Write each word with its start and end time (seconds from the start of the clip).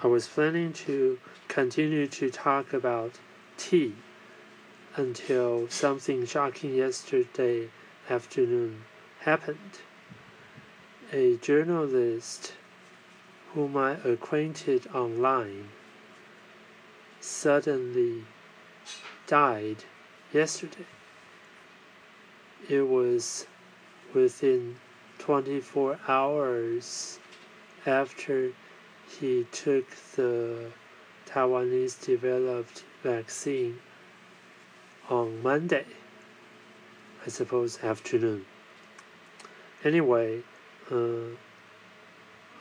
I 0.00 0.06
was 0.06 0.28
planning 0.28 0.72
to 0.84 1.18
continue 1.48 2.06
to 2.06 2.30
talk 2.30 2.72
about 2.72 3.14
tea 3.56 3.96
until 4.94 5.68
something 5.68 6.24
shocking 6.24 6.72
yesterday 6.72 7.70
afternoon 8.08 8.84
happened. 9.22 9.80
A 11.12 11.36
journalist 11.38 12.52
whom 13.54 13.76
I 13.76 13.94
acquainted 14.04 14.86
online 14.94 15.70
suddenly 17.20 18.24
died 19.26 19.82
yesterday. 20.32 20.86
It 22.68 22.82
was 22.82 23.48
within 24.14 24.76
24 25.18 25.98
hours 26.06 27.18
after 27.84 28.52
he 29.08 29.46
took 29.50 29.90
the 30.16 30.70
Taiwanese 31.26 32.04
developed 32.04 32.84
vaccine 33.02 33.80
on 35.08 35.42
Monday, 35.42 35.86
I 37.24 37.28
suppose 37.28 37.82
afternoon. 37.82 38.44
Anyway, 39.84 40.42
uh, 40.90 41.34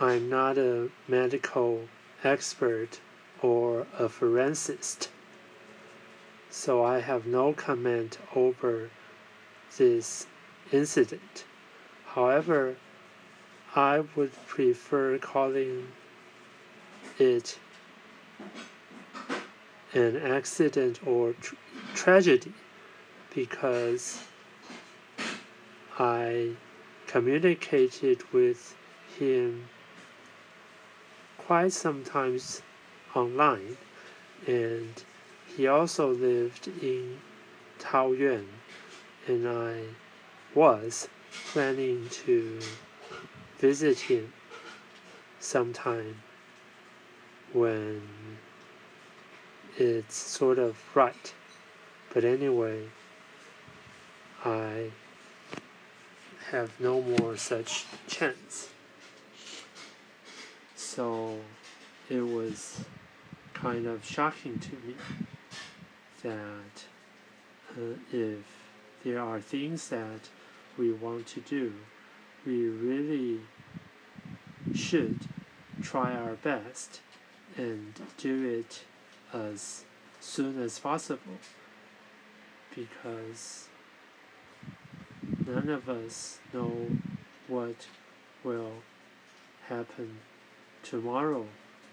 I'm 0.00 0.28
not 0.28 0.58
a 0.58 0.90
medical 1.08 1.88
expert 2.22 3.00
or 3.40 3.86
a 3.98 4.08
forensist, 4.08 5.10
so 6.50 6.84
I 6.84 7.00
have 7.00 7.26
no 7.26 7.52
comment 7.52 8.18
over 8.34 8.90
this 9.76 10.26
incident. 10.72 11.44
However, 12.06 12.76
I 13.74 14.04
would 14.14 14.32
prefer 14.46 15.18
calling 15.18 15.88
it 17.18 17.58
an 19.92 20.16
accident 20.16 21.06
or 21.06 21.32
tr- 21.34 21.54
tragedy 21.94 22.52
because 23.34 24.20
I 25.98 26.50
communicated 27.06 28.22
with 28.32 28.76
him 29.18 29.68
quite 31.38 31.72
sometimes 31.72 32.62
online 33.14 33.76
and 34.46 35.04
he 35.56 35.68
also 35.68 36.12
lived 36.12 36.66
in 36.82 37.18
Taoyuan 37.78 38.46
and 39.28 39.48
I 39.48 39.82
was 40.54 41.08
planning 41.52 42.08
to 42.10 42.60
visit 43.58 44.00
him 44.00 44.32
sometime 45.38 46.16
when 47.54 48.02
it's 49.78 50.16
sort 50.16 50.58
of 50.58 50.76
right. 50.94 51.32
But 52.12 52.24
anyway, 52.24 52.88
I 54.44 54.90
have 56.50 56.78
no 56.78 57.00
more 57.00 57.36
such 57.36 57.86
chance. 58.08 58.68
So 60.74 61.38
it 62.10 62.20
was 62.20 62.84
kind 63.54 63.86
of 63.86 64.04
shocking 64.04 64.58
to 64.58 64.72
me 64.86 64.94
that 66.22 66.84
uh, 67.70 67.96
if 68.12 68.44
there 69.04 69.20
are 69.20 69.40
things 69.40 69.88
that 69.88 70.28
we 70.76 70.92
want 70.92 71.26
to 71.28 71.40
do, 71.40 71.72
we 72.44 72.68
really 72.68 73.40
should 74.74 75.20
try 75.82 76.12
our 76.12 76.34
best 76.34 77.00
and 77.56 77.94
do 78.18 78.44
it 78.44 78.82
as 79.32 79.84
soon 80.20 80.60
as 80.60 80.78
possible. 80.78 81.38
Because 82.74 83.68
none 85.46 85.68
of 85.68 85.88
us 85.88 86.38
know 86.52 86.88
what 87.46 87.86
will 88.42 88.72
happen 89.68 90.18
tomorrow 90.82 91.46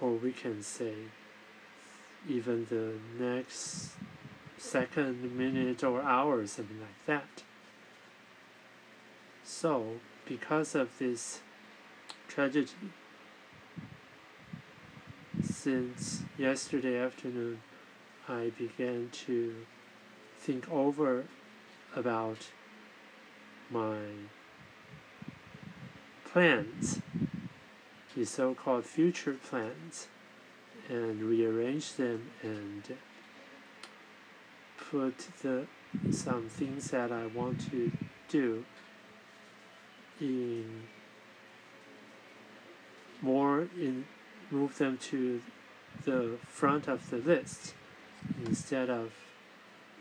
or 0.00 0.12
we 0.12 0.32
can 0.32 0.62
say 0.62 0.94
even 2.28 2.66
the 2.66 2.94
next 3.22 3.90
second 4.58 5.36
minute 5.36 5.82
or 5.84 6.02
hour 6.02 6.46
something 6.46 6.80
like 6.80 7.06
that. 7.06 7.42
So 9.44 10.00
because 10.26 10.74
of 10.74 10.98
this 10.98 11.40
tragedy 12.28 12.70
since 15.66 16.22
yesterday 16.38 16.96
afternoon, 16.96 17.60
I 18.28 18.52
began 18.56 19.10
to 19.26 19.52
think 20.38 20.70
over 20.70 21.24
about 21.96 22.36
my 23.68 23.98
plans, 26.24 27.00
the 28.14 28.24
so 28.24 28.54
called 28.54 28.84
future 28.84 29.32
plans, 29.32 30.06
and 30.88 31.20
rearrange 31.20 31.94
them 31.94 32.30
and 32.44 32.84
put 34.88 35.18
the 35.42 35.66
some 36.12 36.48
things 36.48 36.92
that 36.92 37.10
I 37.10 37.26
want 37.26 37.68
to 37.72 37.90
do 38.28 38.64
in 40.20 40.84
more 43.20 43.62
in 43.76 44.04
move 44.50 44.78
them 44.78 44.98
to 44.98 45.42
the 46.04 46.38
front 46.48 46.88
of 46.88 47.10
the 47.10 47.18
list 47.18 47.74
instead 48.44 48.90
of 48.90 49.12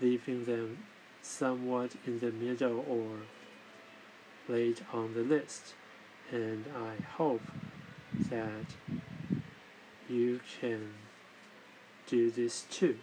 leaving 0.01 0.45
them 0.45 0.79
somewhat 1.22 1.91
in 2.06 2.19
the 2.19 2.31
middle 2.31 2.85
or 2.88 3.17
late 4.47 4.81
on 4.94 5.13
the 5.13 5.22
list. 5.22 5.73
And 6.31 6.66
I 6.75 7.01
hope 7.03 7.41
that 8.29 8.66
you 10.09 10.39
can 10.59 10.94
do 12.07 12.29
this 12.29 12.66
too. 12.69 12.97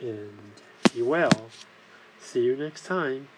And 0.00 0.38
be 0.92 1.02
well. 1.02 1.50
See 2.20 2.44
you 2.44 2.56
next 2.56 2.84
time. 2.84 3.28